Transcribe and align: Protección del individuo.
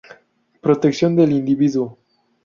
Protección 0.61 1.15
del 1.15 1.31
individuo. 1.31 1.99